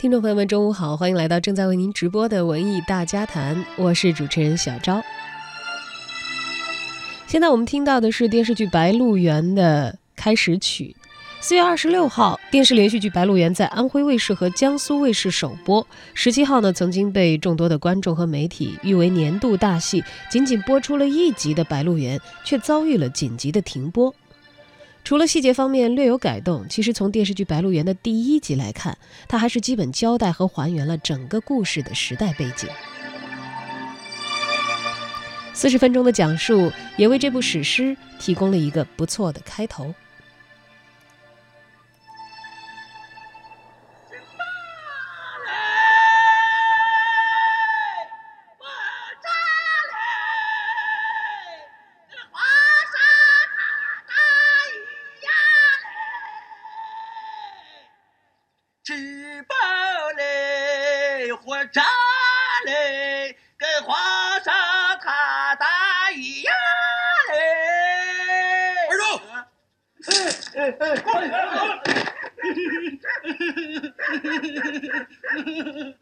[0.00, 5.02] 听众朋友们，中午好，欢迎来到正在为您直播的文艺大家谈，我是主持人小昭。
[7.26, 10.96] 现在我们听到的是电视剧《白鹿原》的开始曲。
[11.42, 15.86] 四月二十六号，电视连续剧《白鹿原》在安徽卫视和江苏卫视首播。
[16.14, 20.02] 十七号呢，曾经被众多的观众和媒体誉为年度大戏。
[20.30, 24.14] 仅仅播出了一集的《白鹿原》，却遭遇了紧急的停播。
[25.10, 28.96] 除了细节方面略有改动，其实从电视剧《白鹿原》的第一集来看，
[29.26, 32.68] 它还是基本交代和还原了整个故事的时代背景。
[35.52, 39.92] 四十分钟的讲述，也为这部史诗提供了一个不错的开头。
[58.82, 58.94] 吃
[59.42, 59.54] 饱
[60.16, 61.84] 嘞，活扎
[62.64, 63.94] 嘞，跟皇
[64.42, 64.54] 上
[64.98, 66.54] 他大一样
[67.30, 67.36] 嘞。
[68.88, 69.04] 二柱，
[70.58, 70.96] 哎哎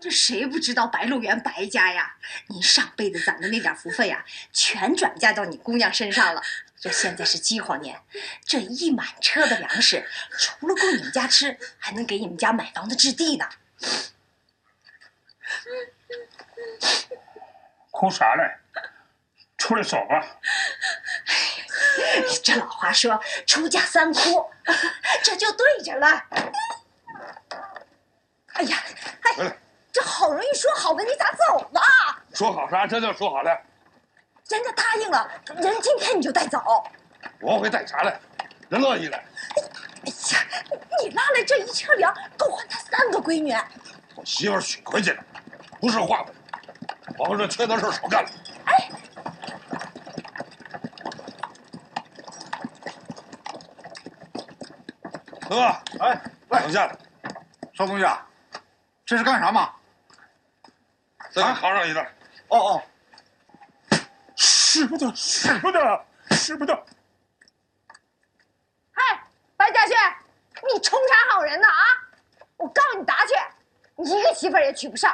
[0.01, 2.15] 这谁不知道白鹿原白家呀？
[2.49, 6.41] 您上辈子攒的那点福分呀，全转嫁到你姑娘身上了。
[6.81, 8.01] 这现在是饥荒年，
[8.45, 13.49] 这一满车的粮食，除了供你们家吃，还能给你们家买房子置地呢。
[17.91, 18.45] 哭啥嘞？
[19.57, 20.25] 出来走吧。
[22.45, 24.49] 这老话说“出嫁三哭”，
[25.25, 26.25] 这就对着了。
[28.53, 28.79] 哎呀，
[29.23, 29.59] 哎，
[29.93, 31.81] 这好容易说好的，你咋走了？
[32.35, 32.87] 说好啥？
[32.87, 33.61] 这就说好了。
[34.49, 36.59] 人家答应了，人今天你就带走。
[37.41, 38.19] 我会带啥来？
[38.71, 39.19] 人乐意来。
[39.19, 40.39] 哎呀，
[41.03, 43.53] 你拉来这一车粮，够换他三个闺女。
[44.15, 45.23] 我媳妇儿娶回去了，
[45.81, 46.35] 不是话的。
[47.19, 48.31] 往后这缺德事少干了。
[48.65, 48.89] 哎，
[55.49, 55.61] 哥，
[56.01, 56.97] 哎，喂，等下来，
[57.75, 58.19] 少东家，
[59.05, 59.73] 这是干啥嘛？
[61.33, 62.11] 再给扛上一袋。
[62.49, 62.83] 哦哦，
[64.79, 66.73] 使不得，使不得，使不得。
[68.93, 69.03] 嘿，
[69.57, 69.97] 白嘉轩，
[70.73, 71.83] 你充啥好人呢啊？
[72.59, 73.35] 我告你打去，
[73.97, 75.13] 你一个媳妇儿也娶不上。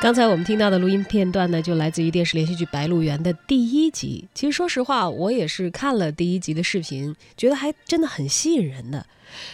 [0.00, 4.26] 刚才我们听到的录音片段呢，就来自于电视连续剧《白鹿原》的第一集。
[4.34, 9.04] 其实说实话，我也是看了第一集的视频，觉得还真的很吸引人的，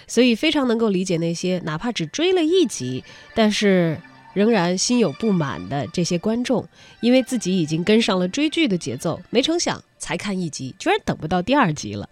[0.07, 3.03] 所以非常能够理解那些哪怕只追了一集，
[3.35, 4.01] 但是
[4.35, 6.65] 仍然心有不满的这些观众，
[7.01, 12.09] 因为自己已经跟上了追剧的节奏，没成想才看一集，居然等不到第二集了。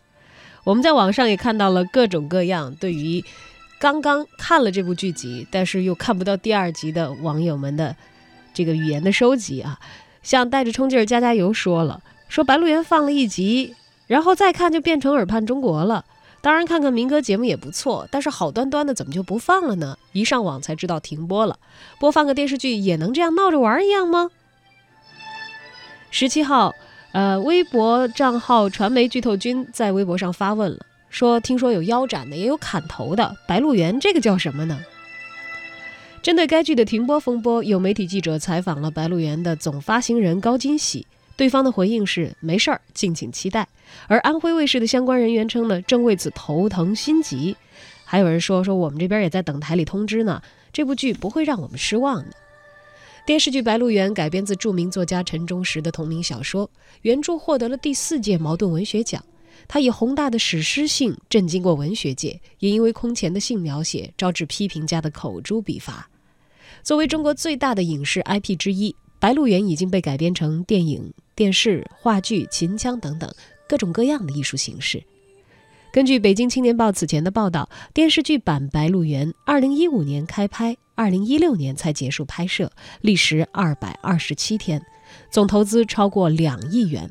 [0.64, 3.24] 我们在网上也看到了各种各样对于
[3.78, 7.94] 刚刚看了这部剧集，但是又看不到第二集的网友们的。
[8.54, 9.78] 这个语言的收集啊，
[10.22, 13.74] 像带着冲劲儿加加油说了，说《白鹿原》放了一集，
[14.06, 16.04] 然后再看就变成耳畔中国了。
[16.40, 19.96] 当然看看民歌节目也不错，但是好端端的怎么就不放了呢？
[20.12, 21.58] 一上网才知道停播了。
[21.98, 24.30] 播放个电视剧也能这样闹着玩一样吗？
[26.10, 26.72] 十七号，
[27.12, 34.78] 呃，微博账号传媒剧透君在微博上发问了，说听说有腰斩的，也有砍头的，《白鹿原》这个叫什么呢？
[36.24, 43.68] 针对该剧的停播风波，有媒体记者采访了《白鹿原》的总发行人高金喜，对方的回应是没事儿，敬请期待。
[44.06, 47.54] 而安徽卫视的相关人员称呢，正为此头疼心急。
[48.06, 50.40] 还有人说说我们这边也在等台里通知呢，
[50.72, 52.30] 这部剧不会让我们失望的。
[53.26, 56.70] 电视剧《白鹿原》改编自著名作家陈忠实的同名小说，
[57.02, 59.22] 原著获得了第四届茅盾文学奖。
[59.68, 66.08] 它以宏大的史诗性震惊过文学界，也因为空前的性描写招致批评家的口诛笔伐。
[66.84, 73.34] 作为中国最大的影视 IP 之一，《白鹿原》已经被改编成电影、电视、话剧、秦腔等等
[73.66, 75.02] 各种各样的艺术形式。
[75.90, 82.70] 根据《北京青年报》此前的报道，电视剧版《白鹿原》2015年开拍，2016年才结束拍摄，
[83.00, 84.84] 历时227天，
[85.30, 87.10] 总投资超过两亿元。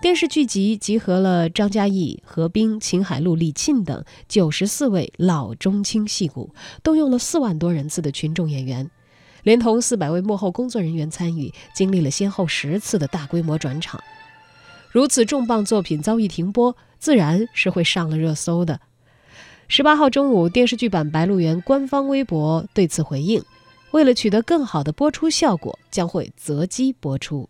[0.00, 6.54] 电视剧集集合了张嘉译、何冰、秦海璐、李沁等九十四位老中青戏骨，
[6.84, 8.88] 动用了四万多人次的群众演员，
[9.42, 14.00] 连同四百位幕后工作人员参与，经历了先后十次的大规模转场。
[14.92, 18.80] 如此重磅作品遭遇停播，自然是会上了热搜的。
[19.66, 23.42] 十八号中午，电视剧版《白鹿原》官方微博对此回应，
[23.90, 27.48] 为了取得更好的播出效果，将会择机播出。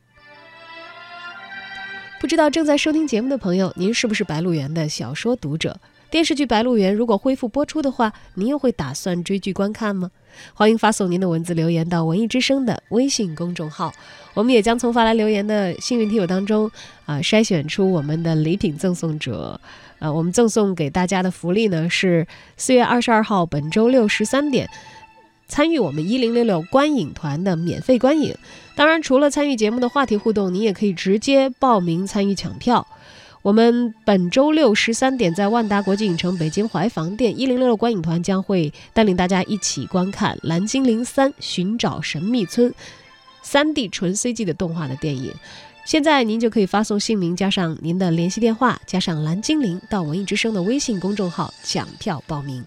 [2.21, 5.79] 不知道正在收听节目的朋友，您是不是《白鹿原》的小说读者？
[6.11, 10.11] 电视剧《白鹿原》如果恢复播出的话，您又会打算追剧观看吗？
[10.53, 13.93] 欢迎发送您的文字留言到文艺之声的微信公众号，
[14.35, 16.69] 我们也将从发来留言的幸运听友当中
[17.07, 19.61] 啊筛选出我们的礼品赠送者。
[20.01, 22.27] 呃，我们赠送给大家的福利呢是
[22.57, 24.69] 四月二十二号本周六十三点。
[25.49, 28.37] 参与我们一零六六观影团的免费观影，
[28.77, 32.87] 当然除了参与节目的话题互动，你也可以直接报名参与抢票。
[33.41, 42.71] 我们本周六十三点在万达国际影城北京怀房店一零六六观影团将会带领大家一起观看《蓝精灵三：寻找神秘村》
[43.43, 45.33] 三 D 纯 CG 的动画的电影。
[45.85, 52.63] 现在您就可以发送姓名加上您的联系电话加上蓝精灵到文艺之声的微信公众号抢票报名。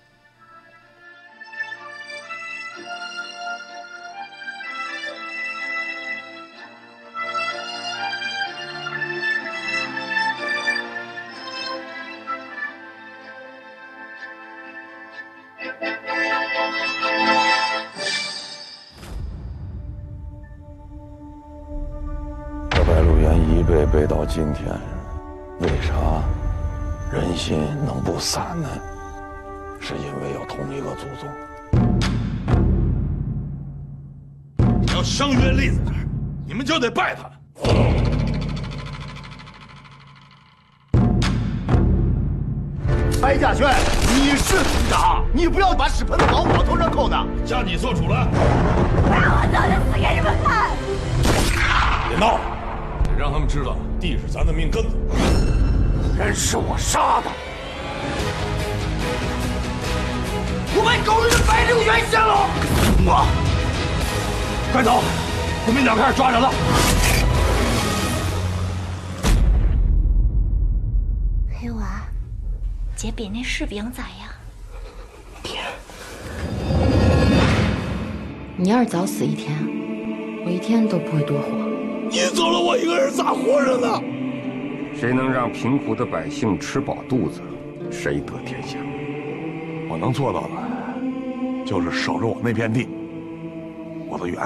[24.33, 24.65] 今天，
[25.59, 25.91] 为啥
[27.11, 28.69] 人心能不散呢？
[29.77, 31.29] 是因为有同一个祖宗。
[34.87, 36.07] 只要相约立在这儿，
[36.47, 37.29] 你们就得拜他。
[43.21, 43.67] 白嘉轩，
[44.15, 47.17] 你是组长，你不要把屎盆子往我头上扣呢。
[47.45, 50.71] 家你做主了，我早就死给你们看！
[52.07, 52.41] 别闹了，
[53.03, 54.97] 得让他们知道地是咱的命根子。
[56.17, 57.29] 人是我杀的，
[60.75, 62.49] 我把狗日的白鹿原掀了！
[63.05, 63.27] 妈，
[64.73, 65.03] 快走，
[65.65, 66.51] 国民党开始抓人了。
[71.59, 72.01] 黑娃，
[72.95, 74.29] 姐比那士兵咋样？
[75.43, 75.61] 爹
[78.57, 79.55] 你要是早死一天，
[80.45, 81.70] 我一天都不会多活。
[82.11, 83.87] 你走了，我一个人咋活着呢？
[84.93, 87.41] 谁能让贫苦的百姓吃饱肚子，
[87.89, 88.77] 谁得天下。
[89.89, 92.89] 我能做到的，就是守着我那片地，
[94.09, 94.37] 我的园。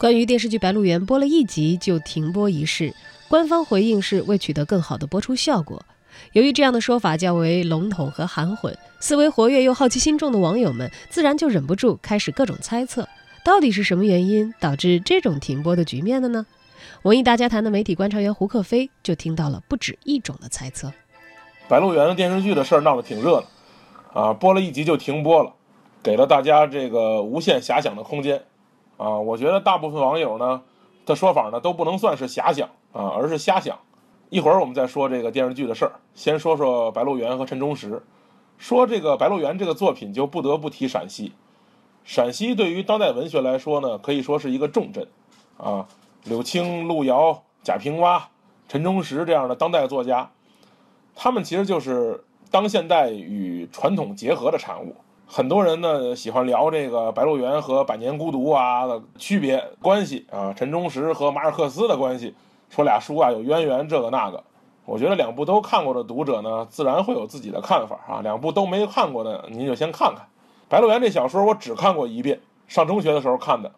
[0.00, 2.94] 关于电视剧《白鹿原》播了一集就停播一事，
[3.28, 5.84] 官方回应是为取得更好的播出效果。
[6.32, 13.06] 由于这样的说法较为笼统和含混，思维活跃又好奇心重的网友们自然就忍不住开始各种猜测，
[13.44, 16.46] 到底是什么原因导致这种停播的局面的呢？
[17.02, 20.88] 文艺大家谈的媒体观察员胡克飞就听到了不止一种的猜测。
[21.68, 23.44] 《白鹿原》的电视剧的事儿闹得挺热
[24.14, 25.52] 闹，啊，播了一集就停播了，
[26.02, 28.42] 给了大家这个无限遐想的空间，
[29.00, 30.60] 啊，我觉得大部分网友呢
[31.06, 33.78] 的说法呢都不能算是遐想啊，而是瞎想。
[34.28, 38.02] 一会儿我们再说这个电视剧的事儿，先说说白鹿原和陈忠实。
[38.58, 41.32] 说这个《白鹿原》这个作品，就不得不提陕西。
[42.04, 45.08] 陕西对于当代文学来说呢，可以说是一个重镇，
[45.56, 45.88] 啊，
[46.24, 48.22] 柳青、路遥、贾平凹、
[48.68, 50.30] 陈忠实这样的当代作家，
[51.16, 54.94] 他们其实就是当现代与传统结合的产物。
[55.32, 62.34] 很多人呢喜欢聊这个《白鹿原》和《百年孤独》啊的区别关系啊，陈忠实和马尔克斯的关系，
[62.68, 64.42] 说俩书啊有渊源，这个那个。
[64.84, 68.20] 我觉得两部都看过的读者呢，自然会有自己的看法啊。
[68.22, 70.16] 两部都没看过的，您就先看看
[70.68, 73.70] 《白鹿原》这小说，我只看过一遍，上中学的时候看的。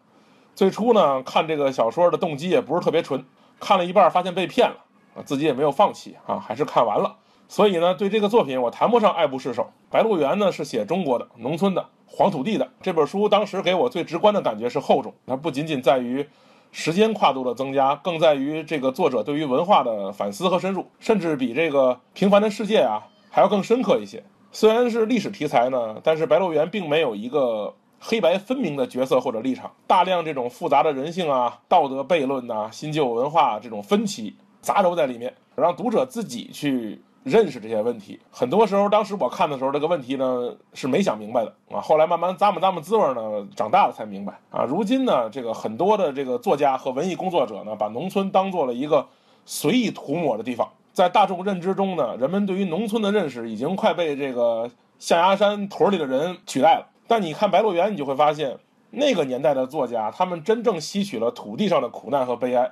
[0.55, 3.23] 最初呢，看这个小说的动机也不是特别纯，
[3.59, 4.77] 看了一半发现被骗了
[5.15, 7.17] 啊，自己也没有放弃啊，还是看完了。
[7.53, 9.61] 所以呢，对这个作品我谈不上爱不释手。
[9.91, 16.27] 《白鹿原》呢是写中国的农村的黄土地的这本书，当时给我最直观的感觉是厚重，它不仅仅在于。
[16.71, 24.23] 时间跨度的增加，更在于这个作者对于文化的反思和深入，甚至比这个《平凡的世界》啊还要更深刻一些。
[24.51, 38.19] 虽然是历史题材呢，但是《白鹿原》并没有一个黑白分明的角色或者立场，大量这种复杂的人性啊、道德悖论呐、新旧文化这种分歧杂糅在里面，让读者自己去认识这些问题。
[38.29, 41.81] 很多时候，当时我看的时候，这个问题呢是没想明白的啊。
[41.81, 44.63] 后来慢慢咂摸咂摸滋味呢，长大了才明白啊。
[44.63, 49.07] 如今呢，这个很多的这个作家和文艺工作者呢，把农村当做了一个
[49.45, 50.69] 随意涂抹的地方。
[50.91, 56.87] 在大众认知中呢，人们对于农村的认识已经快被这个象牙山屯里的人取代了。
[57.07, 58.57] 但你看《白鹿原》，你就会发现，
[58.91, 62.71] 那个年代的作家，他们真正吸取了土地上的苦难和悲哀，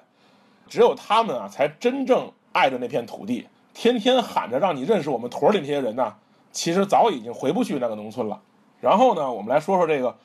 [0.67, 3.47] 只有他们啊，才真正爱着那片土地。
[3.73, 6.15] 天天喊着让你认识我们屯里那些人呢，
[6.51, 8.41] 其实早已经回不去那个农村了。
[8.79, 10.17] 然后呢，我们来说说这个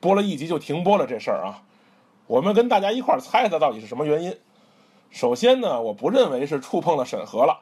[0.00, 1.62] 播了一集就停播了这事儿啊。
[2.26, 4.36] 我们跟大家一块儿猜猜到底是什么原因。
[5.10, 7.60] 首先呢，我不认为是触碰了审核了，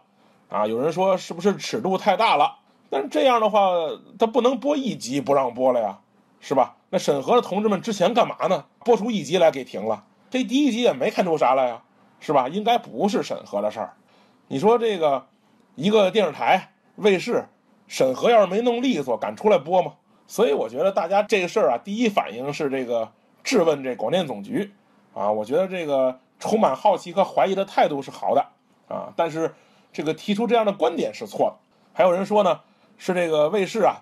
[0.49, 2.57] 啊，有人说是不是尺度太大了？
[2.91, 3.71] 但是这样的话，
[4.19, 5.99] 他不能播一集不让播了呀，
[6.41, 6.77] 是吧？
[6.91, 8.65] 那审核的同志们之前干嘛呢？
[8.85, 11.83] 播出一集来给停了，这第一集也没看出啥来呀，
[12.19, 12.49] 是吧？
[12.49, 13.95] 应该不是审核的事儿。
[14.49, 15.27] 你说这个
[15.75, 17.47] 一个电视台、卫视
[17.87, 19.95] 审核要是没弄利索，敢出来播吗？
[20.27, 23.11] 所以我觉得大家这个事儿啊，第一反应是这个
[23.43, 24.73] 质问这广电总局
[25.13, 25.31] 啊。
[25.31, 28.47] 我觉得这个充满好奇和怀疑的态度是好的
[28.89, 29.53] 啊，但是
[29.93, 31.57] 这个提出这样的观点是错的。
[31.93, 32.61] 还有人说呢，
[32.97, 33.97] 是这个卫视啊，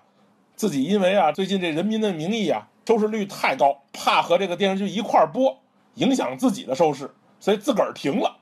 [0.55, 5.55] 自己因为啊最近这《人民的名义》啊收视率太高，怕和这个电视剧一块儿播，
[5.93, 8.35] 影响自己的收视，所以自个儿停了。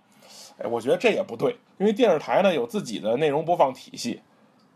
[0.59, 1.55] 哎，我觉得这也不对。
[1.77, 4.21] 因为电视台呢有自己的内容播放体系，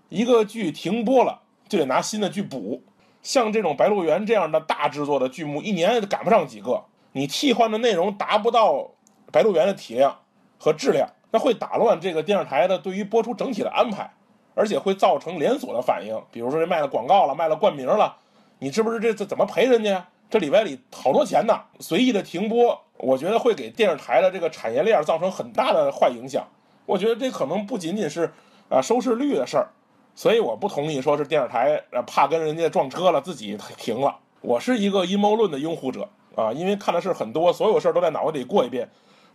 [0.10, 2.82] 一个剧停播了就得拿新的剧补。
[3.24, 6.84] 像这种《白鹿原》这样的大制作的剧目，一年赶不上几个。
[7.12, 8.74] 你替换的内容达不到
[9.32, 10.18] 《白鹿原》的体量
[10.58, 14.12] 和质量，那会打乱这个电视台的对于播出整体的安排，
[14.56, 16.20] 而且会造成连锁的反应。
[16.32, 18.16] 比如说这卖了广告了，卖了冠名了，
[18.58, 20.08] 你是不是这这怎么赔人家？
[20.30, 26.48] 这里外里好多钱呢，随意的停播，我觉得会给电视台的这个产业链造成很大的坏影响。
[26.86, 28.32] 我觉得这可能不仅仅是
[28.70, 29.68] 啊收视率的事儿，
[30.16, 34.16] 所以我不同意说是电视台怕跟人家撞车了自己停了。
[34.42, 38.90] 我是一个阴谋论的拥护者啊，因为看的事很多，所有事儿都在脑子里过一遍，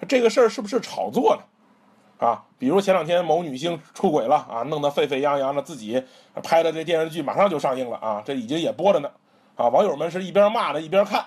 [0.08, 2.26] 这个事儿是不是炒作呢？
[2.26, 6.02] 啊，比如前两天某女星出轨了啊，弄得沸沸扬扬的，自己
[6.42, 9.10] 拍的这电视剧马上就上映了啊，这已经也播着呢，
[9.54, 11.24] 啊，网友们是一边骂着一边看，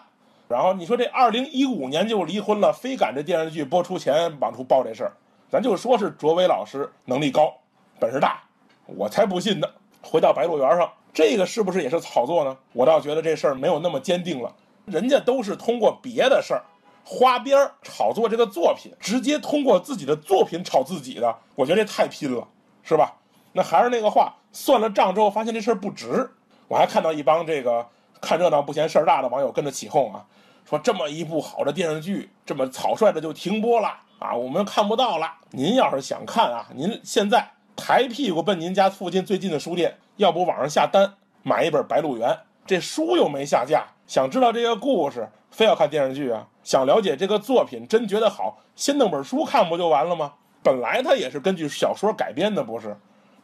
[0.50, 5.14] 然后你说这二零一五年就离婚了，非赶这电视剧播出前往出报这事儿。
[5.48, 7.54] 咱就说是卓伟老师能力高，
[8.00, 8.42] 本事大，
[8.88, 9.68] 我才不信呢。
[10.02, 12.58] 回到白鹿原上，这个是不是也是炒作呢？
[12.74, 14.52] 我倒觉得这事儿没有那么坚定了。
[14.86, 16.64] 人家都是通过别的事儿，
[17.04, 22.48] 花边儿炒作这个作品，直接通过自己的作品炒自己的，我觉得这太拼了，
[22.82, 23.14] 是吧？
[23.54, 26.28] 那还是那个话，算了账之后发现这事儿不值。
[26.68, 27.88] 我还看到一帮这个
[28.22, 30.26] 看热闹不嫌事儿大的网友跟着起哄啊，
[30.66, 33.90] 说这么一部好的电视剧，这么草率的就停播了。
[34.20, 35.32] 啊，我们看不到了。
[35.52, 42.30] 您要是想看啊，您现在抬屁股奔您家附近最近的书店，要不网上下单买一本《白鹿原》，
[42.66, 43.86] 这书又没下架。
[44.06, 46.46] 想知道这个故事，非要看电视剧啊？
[46.64, 50.34] 想了解这个作品，真觉得好，先弄本书看不就完了吗？
[50.62, 52.98] 本来它也是根据小说改编的，不是？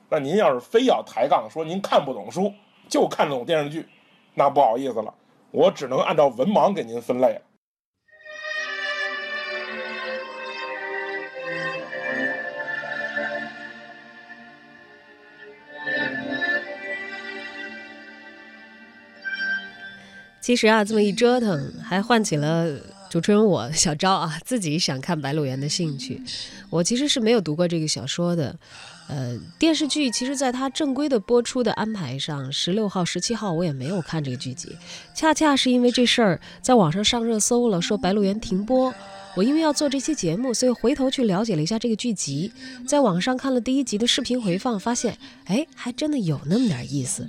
[0.10, 2.54] 那您要是非要抬杠说您看不懂书，
[2.90, 3.88] 就看得懂电视剧，
[4.36, 5.14] 那不好意思了，
[5.52, 7.42] 我只能按照文盲给您分类了。
[20.42, 22.68] 其实啊，这么一折腾，还唤起了
[23.16, 26.22] 主持人我小昭啊自己想看《白鹿原》的兴趣。
[26.70, 28.54] 我其实是没有读过这个小说的，
[29.08, 34.76] 呃，电视剧其实在它正规的播出的安排上，十六号、十七号我也没有看这个剧集。
[35.14, 38.94] 恰恰是因为这事儿在网上上热搜了，说《白鹿原》停播，
[39.38, 42.52] 我因为要做这期节目，所以回头去了解了一下这个剧集，
[42.86, 47.26] 在网上看了第一集的视频回放，发现，哎，还真的有那么点意思。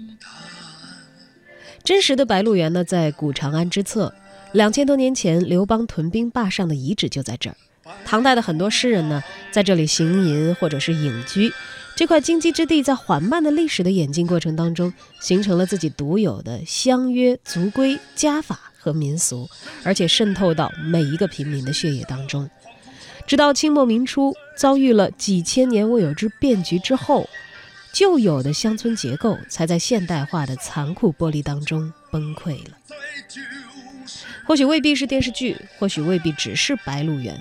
[1.84, 4.12] 真实的白鹿原呢，在古长安之侧，
[4.56, 7.56] 两千多年前刘邦屯兵霸上的遗址就在这儿。
[8.06, 11.52] 唐代的很多诗人呢，在这里行吟或者是隐居。
[11.94, 19.46] 这块荆棘之地，在缓慢的历史的演进过程当中，形成了自己独有的乡约、族规、家法和民俗，
[19.84, 22.48] 而且渗透到每一个平民的血液当中。
[23.26, 27.28] 直到清末明初，遭遇了几千年未有之变局之后。
[27.92, 32.76] 旧有的乡村结构才在现代化的残酷剥离当中崩溃了。
[34.46, 37.34] 或许未必是电视剧，或许未必只是《白鹿原》。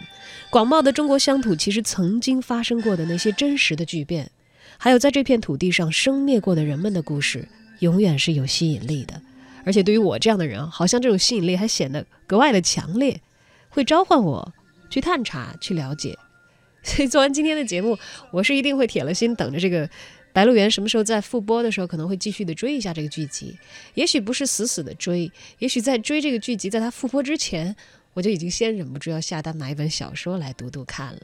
[0.50, 4.31] 广袤的中国乡土，其实曾经发生过的那些真实的巨变，
[4.77, 7.47] 还有在这片土地上生灭过的人们的故事，
[7.79, 9.21] 永远是有吸引力的。
[9.65, 13.21] 而且对于我这样的人，好像这种吸引力还显得格外的强烈，
[13.69, 14.53] 会召唤我
[14.89, 16.17] 去探查、去了解。
[16.83, 17.97] 所以做完今天的节目，
[18.31, 19.88] 我是一定会铁了心等着这个
[20.36, 23.58] 《白鹿原》什么时候在复播的时候，可能会继续的追一下这个剧集。
[23.94, 27.74] 也许不是死死的追，也许在追这个剧集，在它复播之前，
[28.13, 31.22] 我就已经先忍不住要下单买一本小说来读读看了。